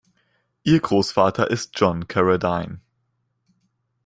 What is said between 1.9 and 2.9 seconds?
Carradine.